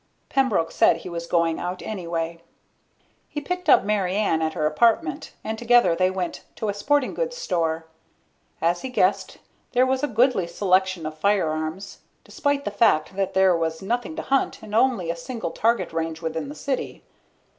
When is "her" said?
4.53-4.65